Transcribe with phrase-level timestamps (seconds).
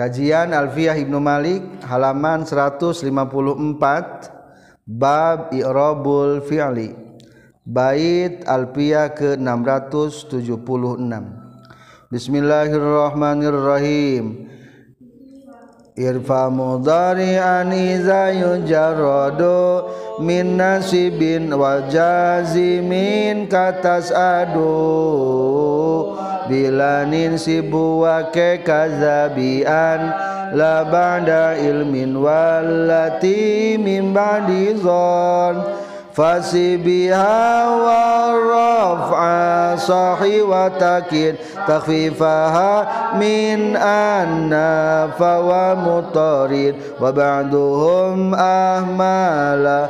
[0.00, 3.04] Kajian Alfiyah Ibnu Malik halaman 154
[4.88, 6.96] bab i'rabul fi'li.
[7.68, 10.24] Bait Alfiyah ke-676.
[12.08, 14.48] Bismillahirrahmanirrahim.
[16.00, 19.84] Irfa mudari'an iza yujarradu
[20.24, 24.80] min nasibin wa jazimin katas adu
[26.50, 30.10] bilanin sibu wa ke kazabian
[30.50, 35.86] la ba'da ilmin wallati min ba'di zon.
[36.10, 41.38] Fasibiha wa raf'a sahi wa takid
[41.70, 46.98] takhfifaha min anna fa wa mutarid.
[46.98, 49.86] Wa ba'duhum ahmala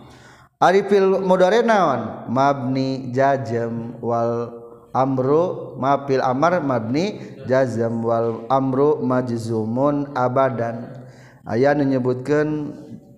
[0.63, 2.31] Ari fil mudore naon?
[2.31, 4.61] Mabni jajem wal
[4.95, 10.95] amru mafil amar mabni jazam wal amru majzumun abadan.
[11.47, 12.75] Aya menyebutkan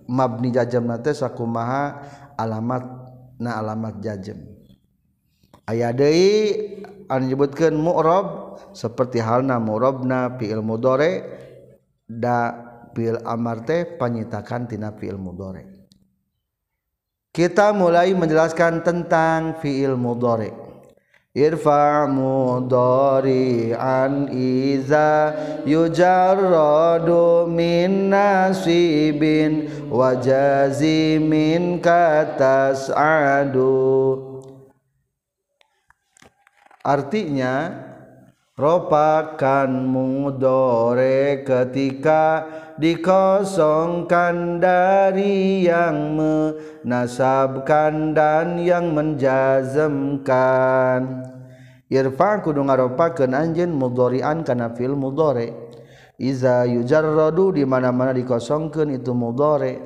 [0.09, 2.01] mabni jajam nate sakumaha
[2.37, 2.92] alamat
[3.39, 4.37] na alamat jajem.
[5.63, 6.59] Aya deui
[7.07, 11.23] anu nyebutkeun mu'rab seperti halna mu'rabna fi'il mudhari
[12.09, 12.51] da
[12.91, 15.63] fi'il amar teh panyitakan tina fi'il mudhari.
[17.33, 20.62] Kita mulai menjelaskan tentang fi'il mudhari.
[21.33, 23.73] Irfa mudhari'an
[24.29, 25.33] iza
[25.65, 33.65] yujarradu min nasibin wa jazimin katas'adu
[36.85, 37.81] artinya
[38.53, 42.45] ropakan mudore ketika
[42.77, 51.01] dikosongkan dari yang menasabkan dan yang menjazmkan.
[51.93, 55.53] Irfa kudu ngaropakeun anjeun mudhari'an kana fil mudhari.
[56.17, 59.77] Iza yujarradu di mana-mana dikosongkeun itu mudhari.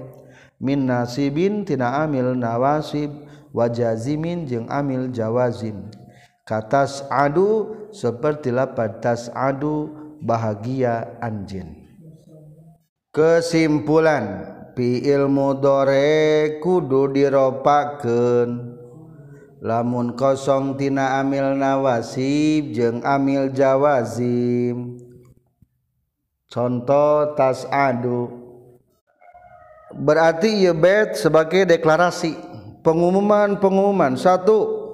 [0.63, 3.11] Min nasibin tina amil nawasib
[3.51, 5.91] wa jazimin jeung amil jawazim.
[6.47, 9.91] Katas adu seperti lapad tas adu
[10.23, 11.86] bahagia anjin
[13.17, 14.45] kesimpulan
[14.77, 18.77] fiil mudhari kudu diropakeun.
[19.57, 25.01] Lamun kosong tina amil nawasib jeung amil jawazim.
[26.45, 28.29] Contoh tas adu.
[29.97, 32.37] Berarti yebet sebagai deklarasi.
[32.85, 34.13] Pengumuman-pengumuman.
[34.13, 34.85] Satu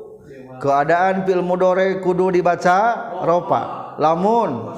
[0.63, 3.93] keadaan fil mudhari kudu dibaca ropa.
[3.99, 4.71] Lamun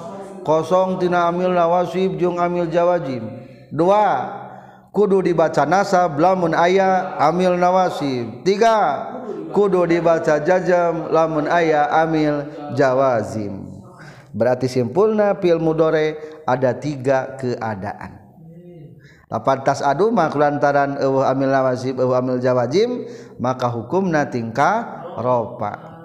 [0.46, 3.26] kosong tina amil nawasib jeung amil jawazim
[3.74, 4.46] dua
[4.96, 8.48] kudu dibaca nasab lamun aya amil nawasib.
[8.48, 9.04] Tiga
[9.52, 12.48] kudu dibaca jajam lamun aya amil
[12.80, 13.76] jawazim.
[14.32, 16.16] Berarti simpulna fil mudore
[16.48, 18.24] ada tiga keadaan.
[19.28, 23.04] Lapan tas adu mah lantaran eueuh amil nawasib eueuh amil jawazim
[23.36, 26.00] maka hukumna tingkah ropa.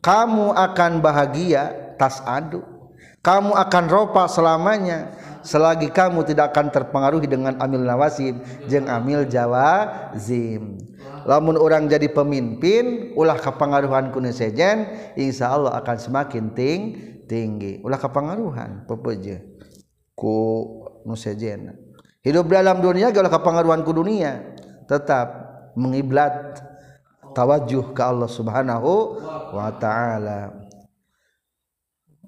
[0.00, 2.64] Kamu akan bahagia tas adu
[3.20, 5.16] kamu akan ropa selamanya.
[5.40, 10.76] Selagi kamu tidak akan terpengaruhi dengan amil nawasib jeung amil jawa zim
[11.24, 16.80] lamun orang jadi pemimpin ulah kepengaruhan kuno sejen insya Allah akan semakin ting
[17.24, 17.80] tinggi.
[17.80, 19.40] Ulah kepengaruhan pepeje
[20.12, 20.68] ku
[21.08, 21.72] nusejen
[22.20, 24.44] hidup dalam dunia ulah kepengaruhan ku dunia.
[24.84, 25.28] Tetap
[25.78, 26.60] mengiblat
[27.30, 29.22] tawajuh ke Allah subhanahu
[29.54, 30.59] wa ta'ala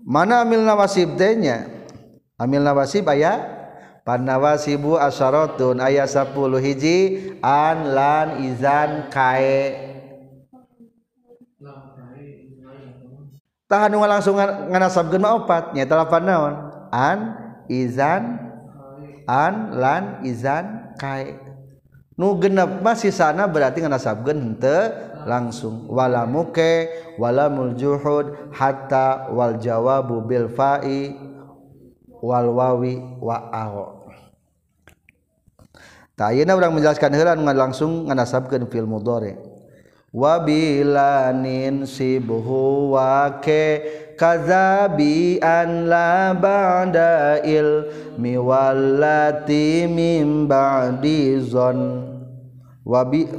[0.02, 1.66] mana amil nawasib tehnya?
[2.38, 3.46] Amil nawasib ayah
[4.02, 6.99] panawasibu asyaratun ayat 10 hiji
[7.43, 9.90] an lan izan kae.
[13.70, 16.54] Tahan nu langsung nganasabkeun mah opat nya lapan naon?
[16.93, 17.19] An
[17.72, 18.37] izan
[19.25, 21.42] an lan izan kae.
[22.23, 24.95] Nu genep mah sisana berarti nganasabkeun henteu
[25.27, 25.91] langsung.
[25.91, 26.87] Wala muke
[27.19, 31.19] wala muljuhud hatta wal jawabu bil fa'i
[32.23, 33.51] walwawi wa
[36.13, 39.35] Tayina orang menjelaskan heran ngan langsung nganasabkeun fil mudhari.
[40.13, 43.81] Wa bilanin sibuhu wa ke
[44.21, 47.41] kadzabi an la ba'da
[48.21, 52.12] mi wallati min ba'di zon
[52.82, 53.31] wabi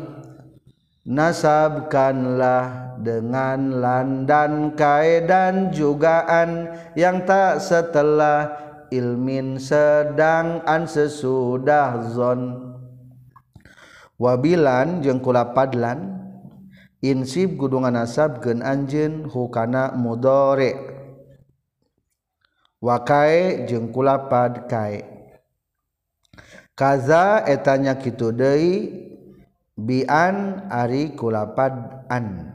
[1.04, 8.56] nasabkanlah dengan landan kaedan jugaan yang tak setelah
[8.88, 12.72] ilmin sedang an sesudah zon.
[14.16, 16.24] Wabilan jeung kulapadlan
[17.04, 20.72] insib gudungan nasab gen anjeun hukana mudore.
[22.80, 25.04] Wakae jeung kulapad kae.
[26.74, 29.12] Kaza etanya kitu deui
[29.78, 32.54] bian ari kulapad an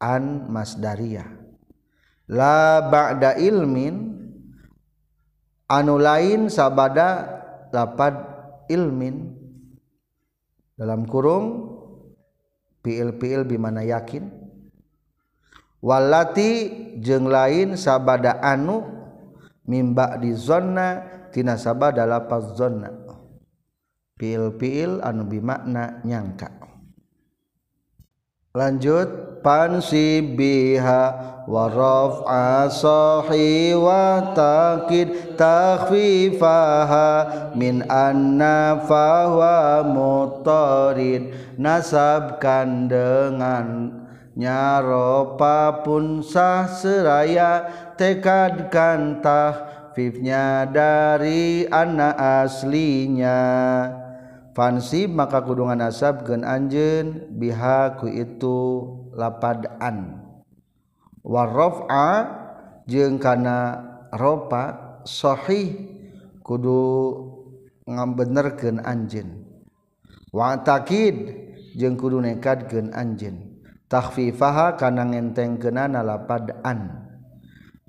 [0.00, 1.28] an masdariyah
[2.30, 4.10] la ba'da ilmin
[5.70, 7.40] anu lain sabada
[7.70, 8.14] lapad
[8.66, 9.38] ilmin.
[10.74, 11.76] Dalam kurung
[12.80, 14.26] piil-piil bimana yakin?
[15.80, 16.50] Walati
[17.00, 18.84] jeng lain sabada anu
[19.64, 22.88] mimba di zona tina sabada lapad zona
[24.20, 26.60] fiil-fiil anu bimakna nyangka.
[28.50, 31.04] Lanjut pansi biha
[31.46, 37.08] wa raf'a sahi wa taqid takhfifaha
[37.54, 41.30] min anna fahuwa mutarid.
[41.54, 43.94] Nasabkan dengan
[44.34, 53.38] nyaropa pun sah seraya tekadkan tahfifnya dari anak aslinya
[54.56, 58.58] fansib maka kudungan asab gen anjen bihaku itu
[59.14, 60.26] lapadaan
[61.22, 62.08] warraf'a
[62.88, 63.78] jeung kana
[64.14, 65.74] ropa sahih
[66.42, 66.82] kudu
[67.86, 69.46] ngambenerkeun anjeun.
[70.30, 71.14] Wa takid
[71.78, 73.50] jeung kudu nekadkeun anjeun.
[73.90, 77.10] Takhfifaha kana ngentengkeunana lapadaan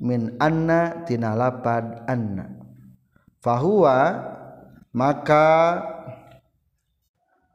[0.02, 2.50] min anna tina lapad anna
[3.38, 4.18] fahuwa
[4.98, 5.78] maka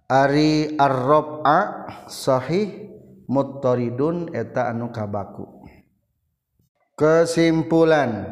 [0.07, 2.87] Ari arroba Shahih
[3.27, 5.67] mutoridun eta anu kabaku.
[6.95, 8.31] Kesimpulan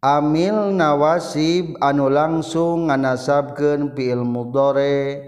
[0.00, 5.20] amil nawasib anu langsung nganasabkeun fiil mudhari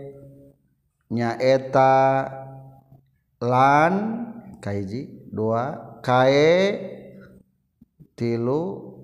[1.13, 2.25] nyaeta
[3.45, 3.93] lan
[4.65, 6.57] kaiji dua kae
[8.17, 8.97] tilu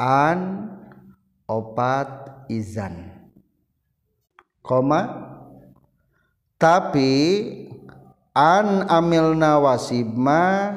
[0.00, 0.72] an
[1.44, 3.17] opat izan.
[4.68, 5.00] koma?
[6.60, 7.12] Tapi
[8.36, 10.76] an amilna wasibma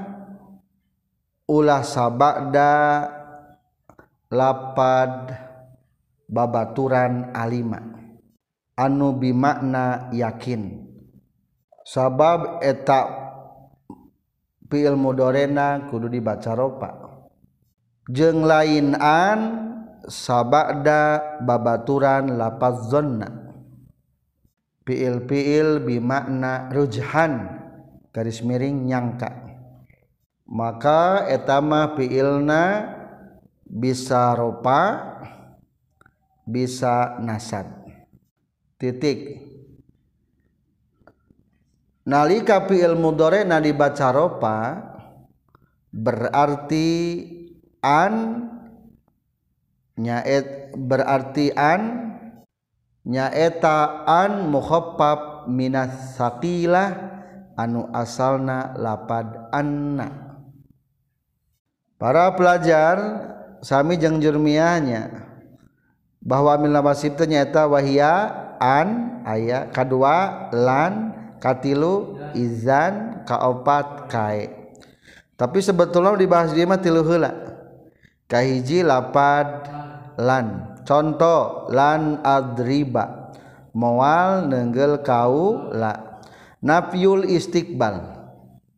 [1.51, 3.11] ulah sabada
[4.31, 5.35] lapad
[6.31, 7.83] babaturan alima.
[8.79, 10.87] Anu bimakna yakin.
[11.83, 13.03] Sabab eta
[14.71, 16.89] fiil mudorena kudu dibaca ropa.
[18.07, 19.39] Jeng lain an
[20.07, 23.50] sabada babaturan lapad zonna.
[24.85, 27.47] fiil-fiil bimakna rujhan
[28.11, 29.31] garis miring nyangka.
[30.51, 32.91] Maka etama fiilna
[33.63, 34.99] bisa ropa
[36.43, 37.87] bisa nasab.
[38.75, 39.39] Titik.
[42.03, 44.57] Nalika fiil mudore na dibaca ropa
[45.93, 46.89] berarti
[47.79, 48.47] an
[49.95, 52.10] nyaet berarti an
[53.05, 56.89] nyaetaan mukhopap minas Sakilah
[57.57, 60.37] anu asalna lapad anna.
[62.01, 62.97] Para pelajar
[63.61, 65.29] sami jeng jurmiahnya
[66.21, 74.49] bahwa mil nawasib ternyata wahia an aya kadua lan katilu izan kaopat kae.
[75.37, 77.33] Tapi sebetulnya dibahas dia mah tilu heula?
[78.29, 79.65] Kahiji lapad
[80.21, 80.70] lan.
[80.87, 83.33] contoh lan adriba.
[83.71, 86.21] Moal nenggel kau la.
[86.61, 88.21] Nafyul istiqbal.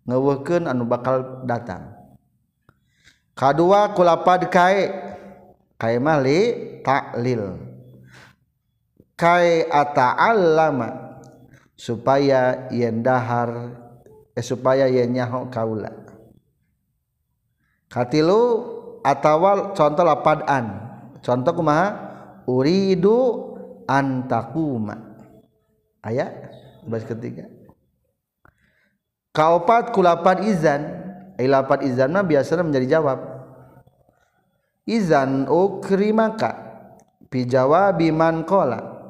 [0.07, 1.95] Ngewehkeun anu bakal datang.
[3.33, 4.91] Kadua kulapad kae.
[5.79, 6.39] Kae mah li
[6.85, 7.59] taklil
[9.17, 11.01] kae ata'allama.
[11.73, 13.83] Supaya yen dahar
[14.37, 16.03] eh, supaya yen nyaho kaula
[17.89, 18.41] katilu
[19.05, 20.92] atawal contoh lapadan
[21.23, 22.11] contoh kumaha?
[22.43, 23.55] Uridu
[23.87, 25.15] antakuma
[26.03, 26.51] ayat
[26.83, 27.47] bahas ketiga.
[29.33, 31.01] Kaopat kulapad izan.
[31.33, 33.19] Ay lapad izan mah biasanya menjadi jawab.
[34.85, 36.53] Izan ukrimaka
[37.31, 39.09] pi jawabi man qala.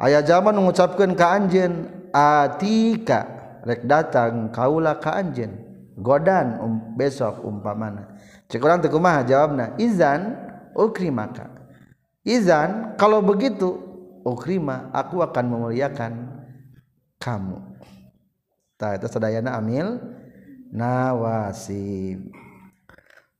[0.00, 3.36] Aya zaman mengucapkan ka anjeun atika.
[3.62, 5.54] Rek datang kaula ka anjeun.
[5.96, 8.18] Godan um, besok umpamana.
[8.50, 9.78] Cek orang teu kumaha jawabna?
[9.80, 10.45] Izan
[10.76, 11.48] ukrimaka.
[12.26, 13.80] Izan kalau begitu
[14.26, 16.12] ukrima aku akan memuliakan
[17.16, 17.58] kamu.
[18.76, 19.96] Tah eta sadayana amil
[20.68, 22.28] nawasib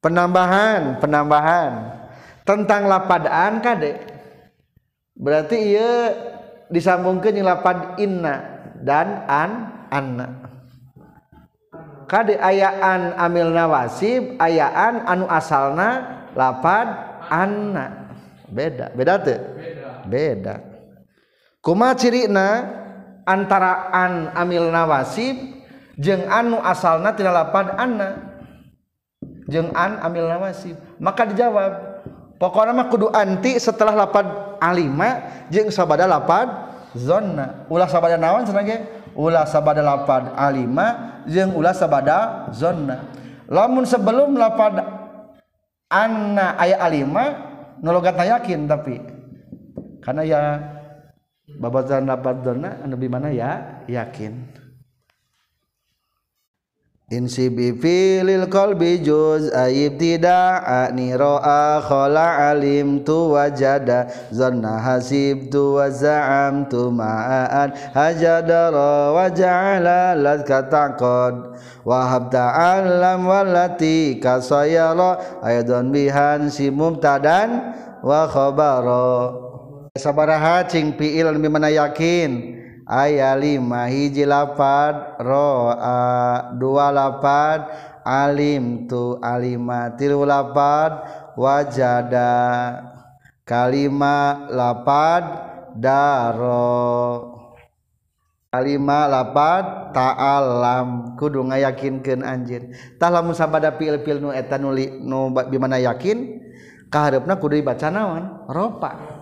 [0.01, 1.73] penambahan penambahan.
[2.47, 3.99] Tentang lapadaan kade
[5.19, 6.15] berarti ia
[6.71, 8.35] disambungkan yang lapad inna
[8.87, 9.51] dan an
[9.91, 10.27] anna.
[12.39, 17.91] Ayaan amil nawasib ayaan anu asalna lapad anak
[18.51, 18.93] beda.
[18.95, 19.41] Beda tuh
[20.07, 20.63] beda.
[21.61, 22.63] Kuma cirina
[23.27, 25.35] antara an amil nawasib
[25.99, 28.15] jeng anu asalna tina lapan anak
[29.51, 30.79] jeng an amil nawasib.
[31.03, 31.73] Maka dijawab
[32.39, 34.31] pokoknya mah kudu anti setelah lapan
[34.63, 41.75] alima jeng sabada lapan zona ulah sabada nawan senangnya ulah sabada lapan alima jeng ulah
[41.77, 43.05] sabada zona
[43.49, 45.06] lamun sebelum lapan
[46.05, 47.25] anna aya alima
[47.81, 48.97] nologat yakin tapi.
[50.05, 50.43] Karena ya
[51.59, 54.56] babazan labadona anu bi mana ya yakin.
[57.07, 64.11] Insibi filil qalbi juz aib tidak niroa khala alim tu wajada.
[64.35, 71.55] Zanna hasib tu wazam tu ma'an hajadara waja'ala lat kataqad
[71.87, 77.71] wahab ta'alam walati kasayara ayadun bihan si mumtadan
[78.03, 79.31] wa khabara.
[79.95, 82.56] Sabaraha cing fi'il mimana yakin?
[82.87, 87.67] aya lima hiji lapad roa dua lapad
[88.07, 91.03] alim tu alima tilu lapad
[91.35, 92.33] wajada
[93.43, 95.25] kalima lapad
[95.77, 97.37] daro
[98.57, 101.17] kalima lapad ta'alam.
[101.21, 102.73] Kudu ngayakinkeun anjeun.
[102.97, 106.41] Tah lamun sabada pil pil nu eta nu, nu bimana yakin
[106.89, 108.49] kaharepna kudu dibaca naon?
[108.49, 109.16] Ropa.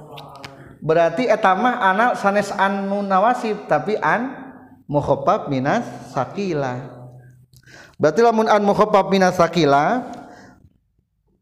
[0.85, 4.37] Berarti etama anak sanes anu nawasib tapi an
[4.85, 6.93] mukhafaf minas sakila.
[7.97, 10.05] Berarti lamun an mukhafaf minas sakila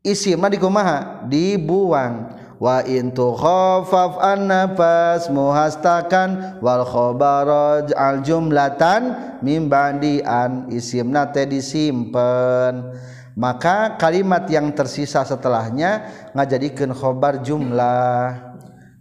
[0.07, 2.39] isimna dikumaha dibuang.
[2.63, 11.43] Wa in tukhafaf an nafas muhastakan wal khabaraj al jumlatan mim ba'di an isimna teh
[11.43, 12.95] disimpen.
[13.35, 16.07] Maka kalimat yang tersisa setelahnya
[16.39, 18.52] ngajadikeun khobar jumlah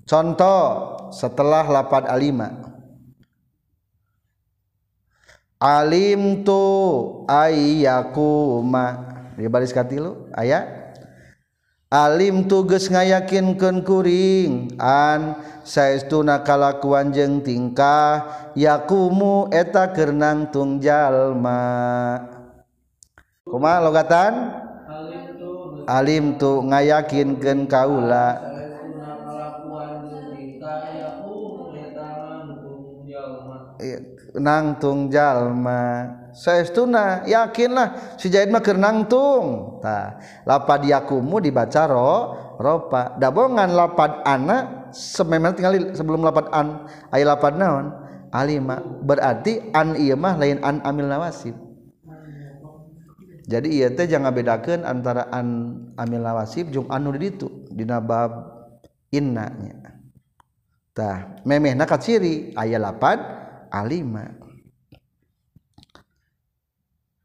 [0.08, 0.64] contoh
[1.12, 2.72] setelah lapad alima
[5.62, 6.66] alim tu
[7.30, 9.14] ayyakuma.
[9.38, 10.66] Di baris katilu ayat
[11.94, 14.74] alim tu geus ngayakinkeun kuring.
[14.82, 18.50] An saestuna kalakuan jeung tingkah?
[18.58, 21.62] Yakumu eta keur nangtung jalma.
[23.46, 24.34] Kumaha logatan?
[25.90, 28.51] Alim tu ngayakinkeun kaula
[34.38, 36.08] nangtung jalma.
[36.32, 39.78] Saestuna yakinlah si jahit mah keur nangtung.
[39.84, 42.14] Tah lapad yakumu dibaca ro
[42.56, 43.20] ropa.
[43.20, 47.92] Dabongan lapad ana sememang tinggal sebelum lapad an aya lapad naon?
[48.32, 48.80] Alima.
[48.80, 51.52] Berarti an ieu mah lain an amil nawasib.
[53.52, 58.32] Jadi ieu teh jangan bedakeun antara an amil nawasib jeung anu di ditu dina bab
[59.12, 60.00] inna nya
[60.96, 62.56] tah memehna ka ciri.
[62.56, 63.20] Aya lapad
[63.72, 64.36] alima.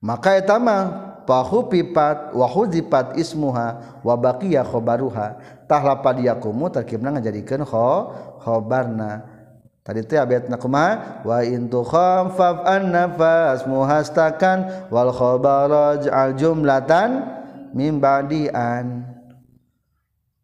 [0.00, 0.76] Maka etama
[1.26, 5.42] pahupipat wahuzipat ismuha wabakia khobaruha.
[5.66, 7.90] Tahla padiyakumu terkibna ngajadikeun kho
[8.46, 9.26] khobarna.
[9.82, 11.22] Tadi teh abetna kumaha?
[11.26, 17.22] Wa in kham faf an nafas muhastakan wal khobaraj al jumlatan
[17.74, 19.06] min ba'dian.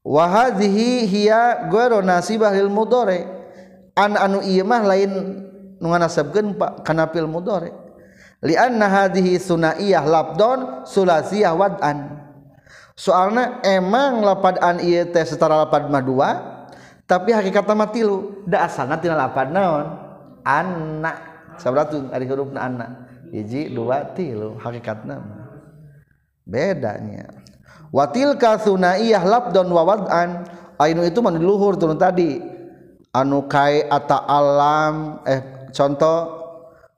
[0.03, 3.23] Wa hadhihi hiya ghairu nasibah lil mudhari.
[3.95, 5.13] An anu imah lain
[5.83, 6.55] nasabkeun
[6.87, 7.75] kana fil mudhari
[8.43, 12.19] li anna hadhihi sunaiyah labdon sulasiyah wad'an.
[12.93, 16.31] Soalna emang lapad an ieu teh setara lapad mah dua
[17.09, 18.45] tapi hakikat mah tilu.
[18.47, 19.87] Da asalna tina lapad naon?
[20.45, 21.13] Anna.
[21.57, 22.87] Sabaratung ari hurufna anna.
[23.33, 24.61] Hiji dua tilu.
[24.61, 25.23] Hakikatna
[26.45, 27.31] bedanya.
[27.95, 30.45] Watilka sunaiyah labdon wa wad'an.
[30.83, 32.43] Ainu itu mah luhur turun tadi.
[33.13, 36.45] Anu kai ata alam eh contoh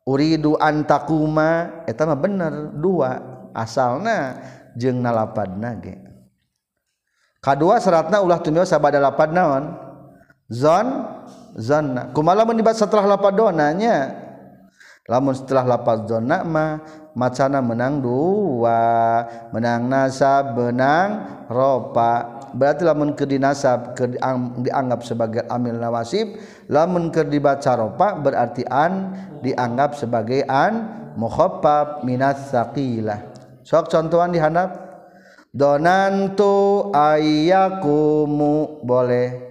[0.04, 3.33] uridu antakuma eta mah bener dua.
[3.54, 4.43] Asalna
[4.75, 5.95] jeung nalapad nage
[7.38, 9.78] kadua seratna ulah tumios sabada lapad naon?
[10.50, 10.87] Zon?
[11.54, 14.11] Zanna kumaha lamun dibat setelah lapad donanya
[15.07, 16.83] lamun setelah lapad zonna mah
[17.14, 19.23] macana menang dua.
[19.54, 24.14] Menang nasab menang ropa berarti lamun ke dinasab ke
[24.62, 26.38] dianggap sebagai amil nawasib
[26.70, 33.34] lamun ke dibaca ropa berarti an dianggap sebagai an mukhaffaf minas saqilah.
[33.64, 34.76] Sok contohan dihandap
[35.50, 39.42] donantu ayyakumu boleh.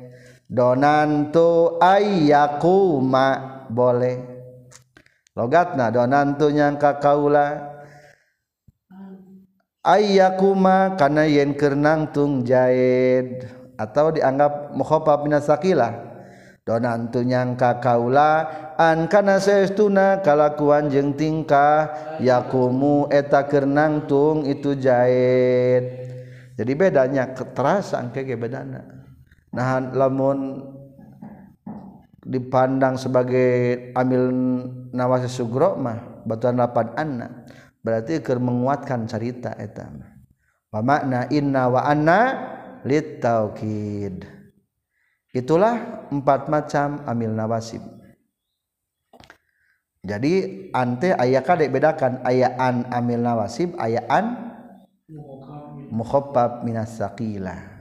[0.54, 3.28] Donantu ayyakuma
[3.74, 4.22] boleh.
[5.34, 7.74] Logatna donantu nyangka kaula
[9.84, 15.94] ayakuma kana yen keur nangtung jaid atau dianggap mukhafaf min sakilah
[16.64, 18.48] donan nyangka kaula
[18.80, 21.92] an kana saestuna kalakuan jeung tingkah
[22.24, 26.04] yakumu eta keur nangtung itu jaid
[26.54, 28.86] jadi bedanya keterasan angke ge bedana.
[29.54, 30.62] Nah lamun
[32.24, 34.30] dipandang sebagai amil
[34.94, 37.43] nawasi sugro mah batuan lapan anak
[37.84, 39.92] berarti keur menguatkan cerita eta.
[40.74, 42.20] Wa makna inna wa anna
[42.82, 44.26] litaukid
[45.34, 47.82] itulah empat macam amil nawasib.
[50.04, 54.36] Jadi ante ayah kadek bedakan ayaan amil nawasib ayaan
[55.94, 57.73] mukhobbab minas saqilah.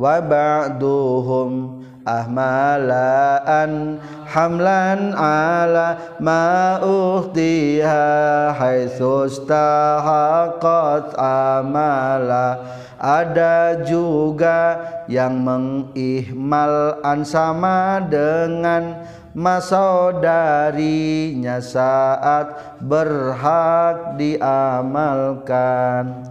[0.00, 12.80] Wa ba'duhum ahmalaan hamlan ala ma uhtiha haitsu stahaqat amala.
[13.00, 14.76] Ada juga
[15.08, 26.28] yang mengihmalan sama dengan masaudarinya saat berhak diamalkan.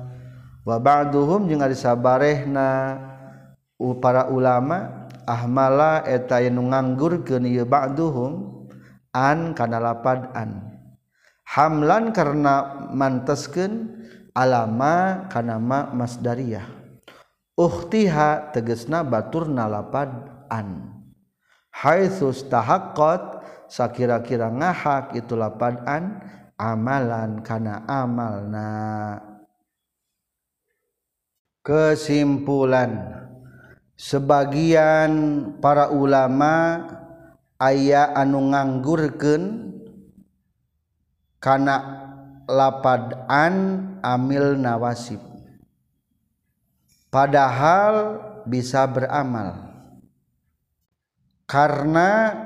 [0.62, 3.09] Wa ba'duhum jeung ari sabarehna
[3.80, 8.68] para ulama ahmala eta nu nganggur ke ieu ba'duhum
[9.16, 10.76] an kana lapad an.
[11.50, 14.06] Hamlan karena manteskeun
[14.38, 16.68] alama kana ma masdariyah.
[17.58, 20.12] Ukhtiha tegesna baturna lapad
[20.52, 20.94] an.
[21.74, 26.22] Haitsu tahaqqat sakira-kira ngahak itu lapad an
[26.60, 28.70] amalan kana amalna.
[31.66, 33.26] Kesimpulan.
[34.00, 35.12] sebagian
[35.60, 36.88] para ulama
[37.60, 39.76] aya anu nganggurken
[41.44, 41.76] karena
[42.48, 43.56] lapadaan
[44.00, 45.20] amil nawasib.
[47.12, 49.68] Padahal bisa beramal.
[51.50, 52.38] Karena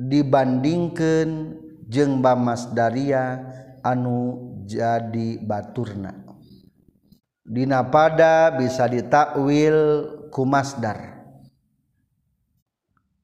[0.00, 3.44] dibandingkan jeng bamas daria
[3.84, 6.26] anu jadi baturna.
[7.46, 9.76] Dina pada bisa ditakwil
[10.36, 11.16] kumasdar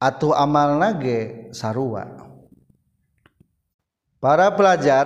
[0.01, 2.09] atau amal nage sarua.
[4.17, 5.05] Para pelajar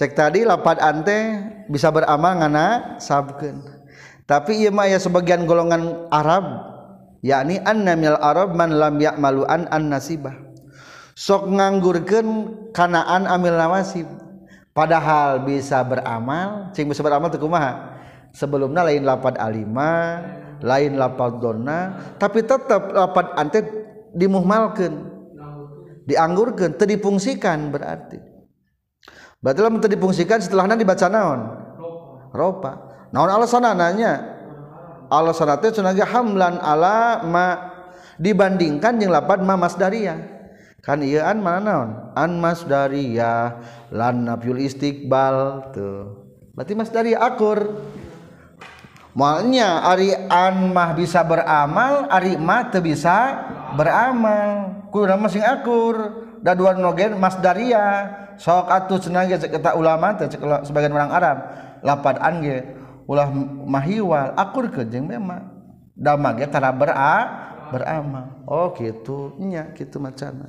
[0.00, 1.18] cek tadi lapat ante
[1.68, 3.60] bisa beramal ngana sabkeun.
[4.24, 6.46] Tapi ieu mah ya sebagian golongan Arab
[7.20, 10.34] yakni anna mil Arab man lam ya'malu an an nasibah.
[11.12, 12.28] Sok nganggurkeun
[12.72, 14.08] kanaan amil nawasib.
[14.70, 17.99] Padahal bisa beramal cing bisa beramal teu kumaha
[18.34, 20.22] sebelumnya lain lapad alima
[20.60, 23.60] lain lapad dona tapi tetap lapad ante
[24.14, 25.10] dimuhmalkan
[26.10, 28.18] dianggurkan teu dipungsikan berarti.
[29.40, 31.40] Berarti lamun teu dipungsikan setelahnya dibaca naon?
[32.34, 32.72] Ropa.
[33.14, 34.18] Naon alasan nanya
[35.06, 37.46] alasan teh cenah hamlan ala ma
[38.18, 40.42] dibandingkan jeung lapad ma masdariyah.
[40.80, 41.90] Kan iaan mana naon?
[42.16, 43.60] An mas dari ya
[43.92, 47.58] lan nafyul istiqbal tuh berarti mas dari akur
[49.14, 53.38] malnya Ari an mah bisa beramal Ari mah teu bisa
[53.74, 54.82] beramal.
[54.90, 56.26] Kudu masing akur.
[56.40, 58.08] Da dua nogen masdaria
[58.40, 60.26] sok atuh cenah ge eta ulama teh
[60.64, 61.38] sebagian orang Arab.
[61.84, 62.58] Lapan an ge
[63.04, 63.28] ulah
[63.68, 65.52] mahiwal akur ke jeung memang
[65.92, 67.14] damage tara bera
[67.68, 68.40] beramal.
[68.48, 69.36] Oh gitu.
[69.36, 70.48] Nya gitu macana.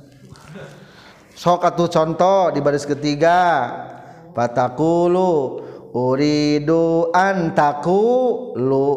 [1.36, 3.68] Sok atuh contoh di baris ketiga.
[4.32, 5.61] Patakulu
[5.94, 8.02] uridu antaku
[8.56, 8.88] lu.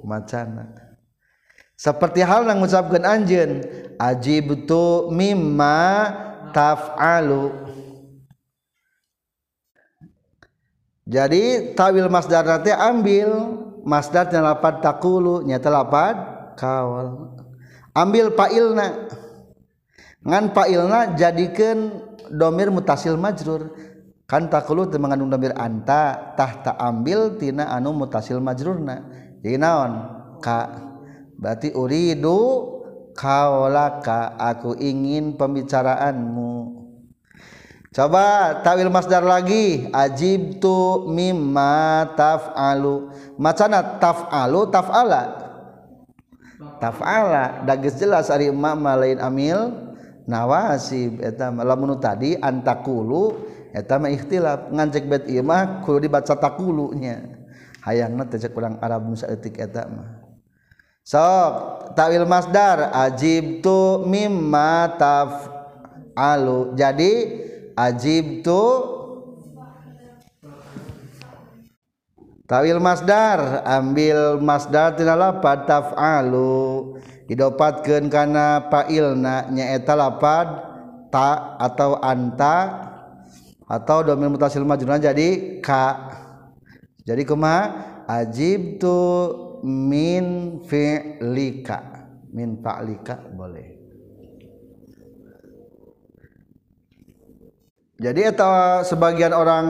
[0.00, 0.80] Macana
[1.80, 3.64] seperti hal yang mengucapkan anjen
[3.96, 6.12] ajib tu mimma
[6.52, 7.56] taf'alu.
[11.08, 13.56] Jadi tawil masdar nanti ambil.
[13.80, 16.12] Masdar lapat takulu nyata lapat
[16.60, 17.32] kawal
[17.96, 19.08] ambil fa'ilna.
[20.20, 23.72] Ngan fa'ilna jadikan domir mutasil majrur
[24.30, 29.02] kan takulu teu mengandung domir anta tah tak ambil tina anu mutasil majrurna.
[29.42, 29.92] Jadi naon?
[30.38, 30.70] Ka
[31.34, 32.38] berarti uridu
[33.18, 36.78] kaulaka aku ingin pembicaraanmu.
[37.90, 39.90] Coba tawil masdar lagi.
[39.90, 43.10] Ajib tu mimma taf'alu.
[43.34, 45.22] Macana taf'alu taf'ala?
[46.78, 47.66] Taf'ala.
[47.66, 49.74] Dagis jelas ari emak lain amil
[50.30, 51.18] nawasib.
[51.18, 57.40] Eta lamun tadi antakulu etama ikhtilaf ngancek bait imah kudu dibaca takulunya.
[57.80, 60.20] Hayangna teh cek urang arab nu saeutik eta mah.
[61.00, 61.52] Sok
[61.96, 65.48] tawil masdar ajib tu mimma taf
[66.12, 66.76] alu.
[66.76, 67.40] Jadi
[67.72, 68.62] ajib tu
[72.44, 76.98] tawil masdar ambil masdar tina lapad taf'alu
[77.30, 80.50] didopatkeun kana fa'ilna nyaeta lapad
[81.14, 82.89] ta atau anta
[83.70, 86.10] atau domir mutasil majrurna jadi ka
[87.06, 87.56] jadi kuma
[88.06, 88.96] ajib tu
[89.64, 91.78] min fi'lika.
[92.30, 93.78] Min fa'lika boleh.
[98.00, 99.66] Jadi eta sebagian orang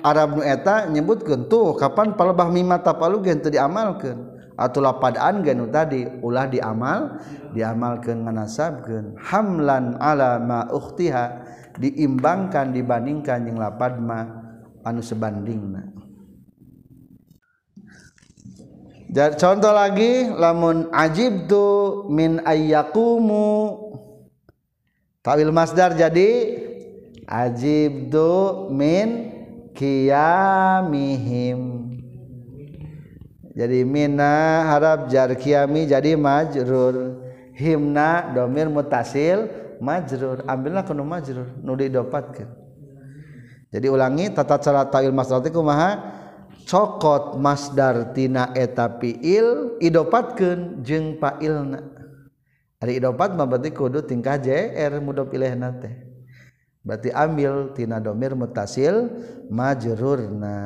[0.00, 4.32] Arab nu eta nyebutkeun tuh kapan palebah mimma tapalu gen teu diamalkeun.
[4.54, 7.20] Atau lapadaan gen tadi ulah diamal
[7.52, 9.20] diamalkeun nganasabkeun.
[9.20, 11.43] Hamlan ala ma ukhtiha
[11.78, 14.42] diimbangkan dibandingkan yang lapadma
[14.86, 15.94] anu sebandingna
[19.14, 23.78] contoh lagi lamun ajib tu min ayyakumu.
[25.22, 26.58] Tawil masdar jadi
[27.24, 29.30] ajib tu min
[29.72, 31.60] kiyamihim
[33.54, 37.22] jadi mina harap jar kiami jadi majrur.
[37.54, 39.46] Himna domir mutasil
[39.82, 42.50] majrur ambillah kana majrur nu didapatkeun.
[43.74, 46.22] Jadi ulangi tata cara ta'il masdar kumaha?
[46.64, 51.82] Cokot masdar tina eta fiil idopatkeun jeung fa'ilna.
[52.80, 55.92] Ari idopat mah berarti kudu tingkah jr mudhof ilaihna teh.
[56.84, 59.10] Berarti ambil tina domir mutasil
[59.50, 60.56] majrurna.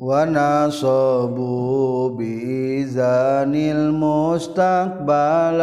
[0.00, 5.60] ونصبوا بإذان المستقبل.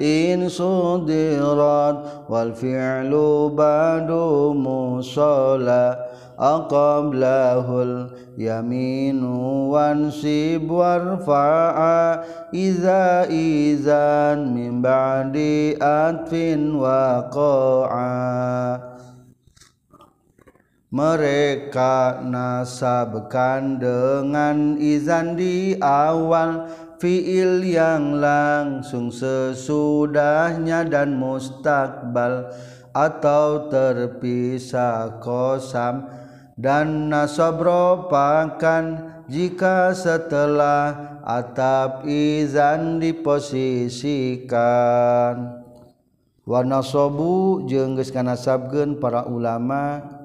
[0.00, 1.98] إن صدرت
[2.28, 3.12] والفعل
[3.54, 4.10] بعد
[4.54, 6.04] مصلى
[6.38, 9.24] أقبله اليمين
[9.72, 11.74] وانسب وارفع.
[12.54, 15.36] إذا إذا من بعد
[15.82, 18.80] أتف وقعا
[20.88, 26.64] mereka nasabkan dengan izan di awal
[26.96, 32.48] fiil yang langsung sesudahnya dan mustakbal
[32.96, 36.08] atau terpisah kosam.
[36.58, 38.82] Dan nasobropakan
[39.30, 44.42] jika setelah atap izan diposisikan.
[46.42, 50.17] Warna sobu jengges nasabgen para ulama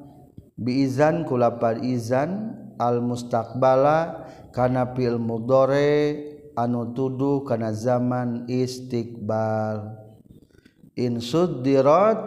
[0.58, 9.98] biizan kulapar izan al mustaqbala kana fil mudore anu tuduh kana zaman istiqbal.
[10.94, 12.22] In suddirat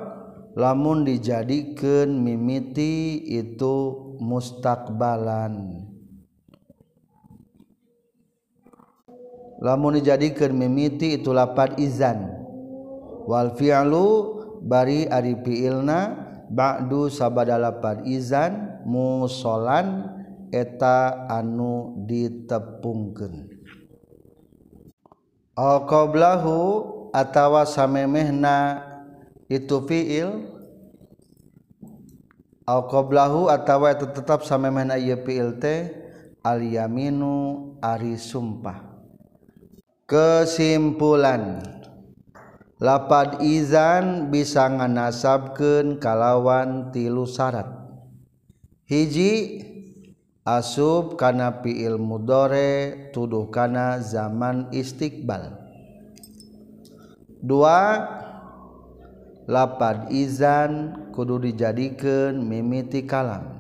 [0.58, 3.74] lamun dijadikeun mimiti itu
[4.18, 5.86] mustaqbalan.
[9.62, 12.26] Lamun dijadikeun mimiti itu lapat izan.
[13.30, 14.06] Wal fi'lu
[14.66, 18.06] bari ari fi'ilna Ba'du sabadalapan.
[18.06, 20.14] Izan musolan
[20.54, 23.50] eta anu ditepungkeun.
[25.56, 26.58] Qoblahu
[27.16, 28.84] atawa samemehna
[29.48, 30.52] itu fiil.
[32.66, 32.82] Au
[33.46, 35.86] atawa itu tetap samemehna ieu fiil teh
[36.42, 38.82] al yaminu ari sumpah.
[40.06, 41.62] Kesimpulan.
[42.76, 47.68] lapad izan bisa nganasabkeun kalawan tilu syarat.
[48.86, 49.64] Hiji
[50.44, 55.56] asub kana fi'il mudore tuduh kana zaman istiqbal.
[57.40, 58.04] Dua
[59.48, 63.56] lapad izan kudu dijadikan mimiti kalam.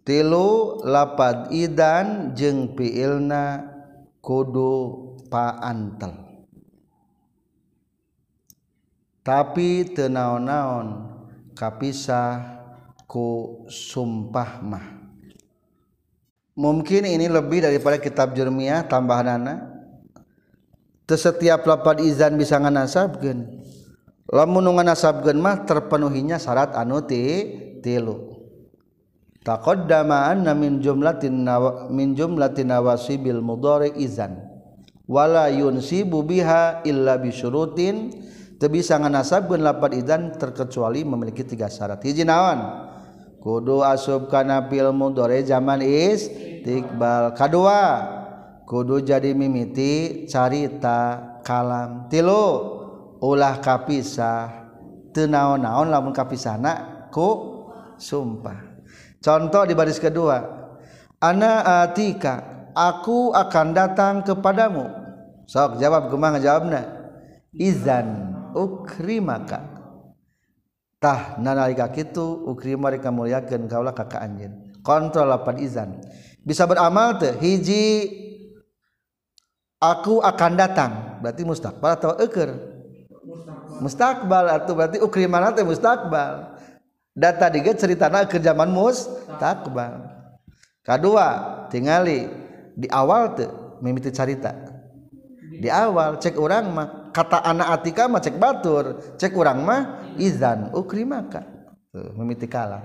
[0.00, 3.62] Tilu lapad idan jeng piilna
[4.24, 4.72] kudu
[5.30, 6.29] paantel.
[9.20, 11.16] Tapi tenaon-naon
[11.52, 12.60] kapisah
[13.04, 14.86] ku sumpah mah.
[16.56, 19.60] Mungkin ini lebih daripada kitab jermiah tambahan anak
[21.10, 23.66] setiap lapad izan bisa nganasabkeun.
[24.30, 27.50] Lamun nu nganasabkeun mah terpenuhinya syarat anu ti
[27.82, 28.38] tilu.
[29.40, 34.38] Taqaddama anna min jumlatin nawa, min jumlatin nawasibil mudhari izan.
[35.10, 42.04] Wala yunsibu biha illa bi syurutin teu bisa nganasabkeun lapad izan terkecuali memiliki tiga syarat.
[42.04, 42.60] Hiji naon?
[43.40, 48.04] Kudu asub kana fil mudhari zaman istiqbal kadua.
[48.68, 52.76] Kudu jadi mimiti carita kalam tilu.
[53.24, 54.68] Ulah kapisah.
[55.16, 57.08] Teu naon-naon lamun kapisahna?
[57.08, 57.64] Ku
[57.96, 58.60] sumpah.
[59.24, 60.38] Contoh di baris kedua.
[61.20, 64.86] Ana atika aku akan datang kepadamu.
[65.50, 66.86] Sok jawab kumaha jawabna
[67.50, 69.78] izan ukrimaka.
[71.00, 75.90] Tah nalika kitu ukrima rek mulyakeun kaulah ka anjeun kontrol lapan izan.
[76.44, 78.08] Bisa beramal teh hiji
[79.80, 80.92] aku akan datang.
[81.24, 82.80] Berarti mustakbal atau eker
[83.80, 86.52] mustakbal atau berarti ukrima teh mustakbal
[87.16, 90.04] data diga ceritana zaman mustakbal
[90.84, 91.26] kedua
[91.72, 92.28] tingali
[92.76, 93.48] di awal teh
[93.80, 94.52] mimiti cerita
[95.60, 99.80] di awal cek orang mah kata anak atika mah cek batur cek orang mah
[100.18, 101.46] izan ukri maka
[102.14, 102.82] mimiti kalam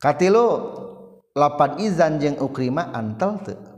[0.00, 0.46] katilu
[1.36, 3.70] lapan izan jeng ukrima antal tuh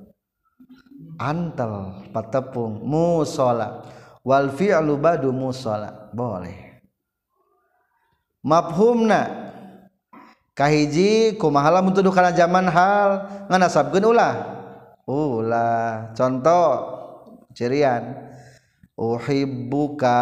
[1.23, 3.87] antal patepung musola.
[4.23, 6.11] Wal fi'lu badu musola.
[6.15, 6.83] Boleh.
[8.43, 9.51] Mafhumna
[10.55, 13.11] kahiji kumahala mutuduh kana zaman hal
[13.51, 14.35] nganasabkeun ulah.
[15.07, 16.67] Ulah contoh
[17.55, 18.32] cirian
[18.97, 20.17] uhibbuka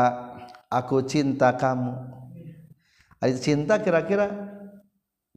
[0.70, 1.94] aku cinta kamu.
[3.20, 4.30] Ada cinta kira-kira?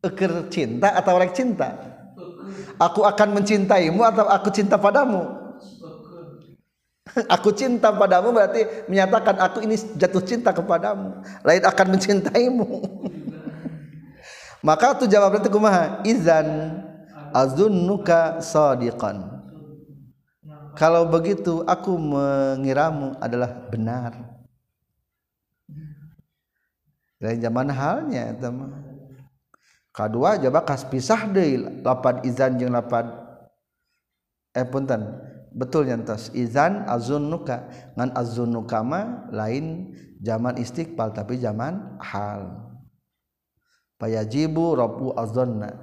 [0.04, 1.76] Eker cinta atau orang cinta?
[2.80, 5.44] Aku akan mencintaimu atau aku cinta padamu?
[7.36, 11.20] Aku cinta padamu berarti menyatakan aku ini jatuh cinta kepadamu.
[11.44, 12.80] Lain akan mencintaimu.
[14.68, 16.00] Maka tu jawab itu kumaha?
[16.08, 16.80] Izan
[17.36, 19.33] azunnuka sadiqan
[20.74, 24.12] kalau begitu aku mengiramu adalah benar.
[27.24, 28.72] Lain zaman halnya teman.
[29.94, 31.62] Kedua coba kas pisah deh.
[31.86, 33.08] Lapad izan jeung lapad.
[34.52, 35.08] Eh punten.
[35.54, 42.74] Betul nyantos izan azunnuka ngan azunnuka mah lain zaman istiqbal tapi zaman hal.
[44.02, 45.78] Payajibu rabu azanna.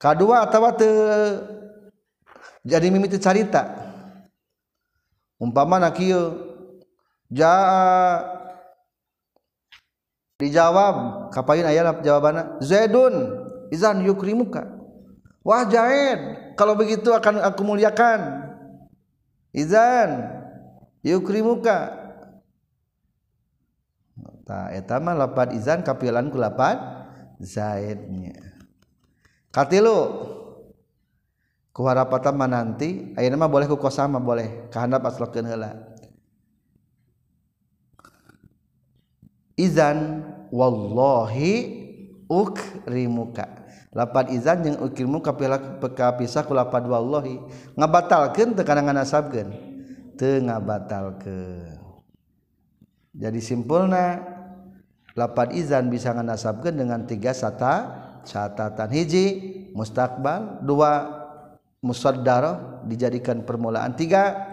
[0.00, 0.64] Kedua atau
[2.68, 3.64] jadi mimiti carita.
[5.40, 6.36] Umpama nak kieu
[7.32, 8.20] jaa
[10.36, 13.14] dijawab kapain ayat jawabannya Zaidun
[13.72, 14.68] izan yukrimuka.
[15.40, 18.52] Wah Zaid kalau begitu akan aku muliakan.
[19.56, 20.28] Izan
[21.00, 21.96] yukrimuka.
[24.44, 26.76] Ta eta mah lapad izan kapilan ku lapad
[27.40, 28.36] Zaidnya.
[29.54, 29.96] Katilu
[31.78, 35.78] kuharapatan mah nanti ayeuna mah boleh ku kosama boleh kahandap aslokeun heula.
[39.54, 41.86] Izan wallahi
[42.26, 43.46] ukrimuka.
[43.94, 47.38] Lapan izan yang ukrimu kapila pekapisah ku lapan wallahi.
[47.78, 49.48] Ngabatalkeun teu kana nganasabkeun?
[50.18, 51.78] Teu ngabatalkeun.
[53.14, 54.22] Jadi simpulna
[55.14, 58.90] lapan izan bisa nganasabkeun dengan tiga sata catatan.
[58.94, 59.26] Hiji
[59.74, 61.17] mustakbal dua
[61.78, 64.48] musaddara dijadikan permulaan tiga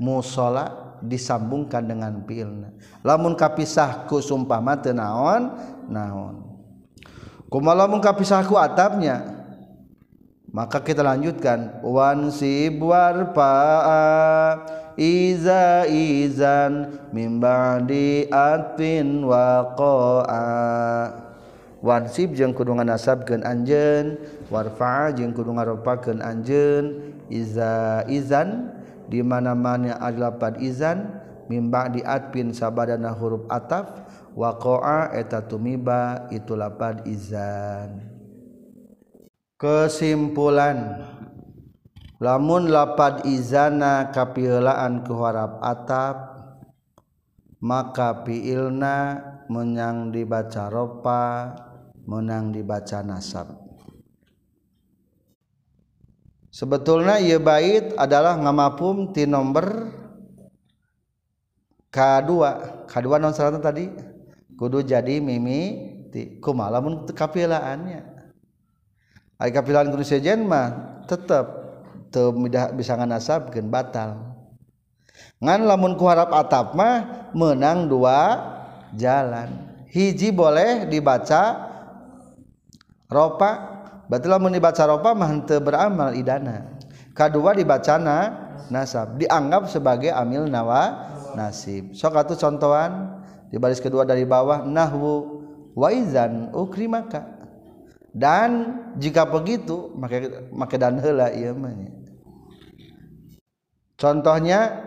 [0.00, 5.52] musola disambungkan dengan pilna lamun kapisahku sumpah mate naon?
[5.90, 6.50] Naon.
[7.50, 9.26] Kumaha lamun kapisahku atapnya?
[10.50, 11.82] Maka kita lanjutkan.
[11.82, 13.54] Wan sib warfa
[14.94, 20.46] iza izan mimba diatpin waqa'a
[21.80, 24.20] wansib jeung kudu nganasabkeun anjeun.
[24.48, 27.12] Warfa jeung kudu ngaropakeun anjeun.
[27.32, 28.72] Iza izan
[29.10, 31.20] di mana-mana adalah pad izan.
[31.50, 34.06] Mimba diatpin sabadana huruf ataf.
[34.38, 38.06] Waqa'a eta tumiba itu lapad izan.
[39.58, 41.02] Kesimpulan.
[42.20, 46.16] Lamun lapad izana kapilaan ke harap atap
[47.60, 49.20] maka piilna
[49.52, 51.52] menyang dibaca ropa
[52.10, 53.54] menang dibaca nasab.
[56.50, 59.94] Sebetulnya ia bait adalah ngamapum ti nomor
[61.94, 62.30] K2
[62.90, 63.86] K2 non salah tadi?
[64.58, 65.78] Kudu jadi mimi
[66.10, 66.82] ti kumaha?
[66.82, 68.02] Lamun kapilaannya.
[69.38, 71.46] Ai kapilaan kudu sejen mah tetap
[72.74, 74.34] bisa nganasabkeun batal.
[75.38, 78.42] Ngan lamun ku harap atap mah menang dua
[78.98, 79.70] jalan.
[79.86, 81.69] Hiji boleh dibaca
[83.10, 86.78] ropa berarti lamun dibaca ropa mah beramal idana.
[87.10, 89.18] Kedua dibacana nasab.
[89.18, 91.92] Dianggap sebagai amil nawa nasib.
[91.92, 93.20] Sok atuh contohan?
[93.50, 95.42] Di baris kedua dari bawah nahwu
[95.74, 97.26] waizan ukrimaka.
[98.10, 101.70] Dan jika begitu maka maka dan heula ieu mah
[103.94, 104.82] contohnya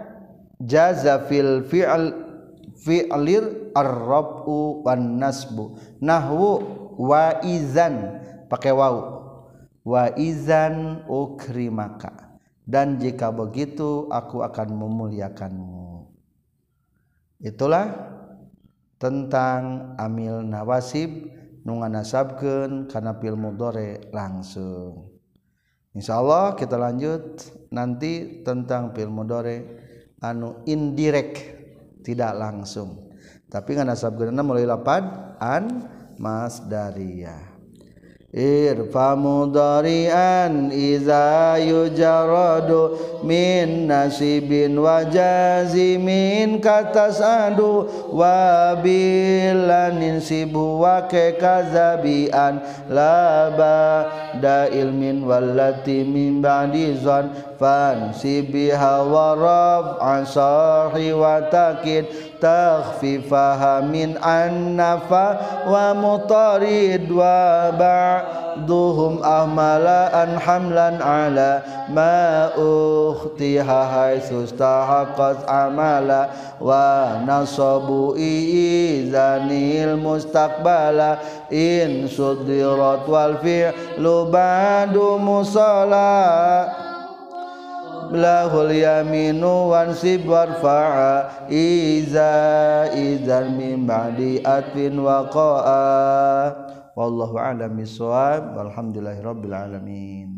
[0.60, 2.12] jaza fil fi'l
[2.84, 5.80] fi'lir ar-rabu wan nasbu.
[6.04, 8.24] Nahwu waizan.
[8.48, 9.24] Pakai wau.
[9.84, 12.40] Waizan ukrimaka.
[12.64, 16.08] Dan jika begitu aku akan memuliakanmu.
[17.44, 17.92] Itulah
[18.96, 21.28] tentang amil nawasib
[21.68, 25.12] nungan nasabkeun kana fil mudhari langsung.
[25.92, 29.60] Insyaallah kita lanjut nanti tentang fil mudhari
[30.24, 31.36] anu indirect
[32.08, 33.12] tidak langsung.
[33.52, 35.04] Tapi ngan nasabkeunna mulai lapad
[35.44, 35.84] an
[36.24, 37.54] masdariyah
[38.34, 52.58] irfa mudari'an iza yujaradu min nasibin wa jazimin katasadu wa bilanin sibu wa ke kazabian
[52.90, 54.10] laba
[54.42, 57.30] da ilmin wallati min ba'di zon
[57.62, 59.86] fan sibiha wa rab
[60.26, 61.38] sahi wa
[62.44, 76.28] تخفيفها من النفا ومطارد وبعضهم أهملا أن حملا على ما أختها حيث استحقت عملا
[76.62, 78.14] ونصب.
[78.18, 79.50] إيزان
[79.90, 81.16] المستقبل
[81.54, 86.68] إن صدرت والفعل بعد مصلى
[88.14, 92.34] lahul yaminu wansib warfa'a iza
[92.94, 96.54] idzan min ba'di atwin waqa'a
[96.94, 100.33] wallahu a'lam bissawab walhamdulillahi rabbil alamin